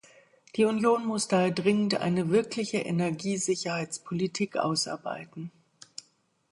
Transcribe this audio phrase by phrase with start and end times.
[0.55, 5.51] Die Union muss daher dringend eine wirkliche Energiesicherheitspolitik ausarbeiten.